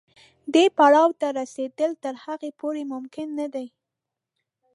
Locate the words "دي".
3.53-3.67